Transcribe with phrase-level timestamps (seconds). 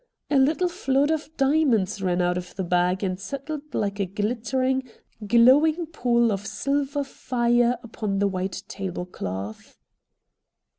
[0.31, 4.15] A little flood of diamonds ran out of the bag and settled like THE MAN
[4.15, 4.89] FROM AFAR 47 a glittering,
[5.45, 9.77] glowing pool of silver fire upon the white tablecloth.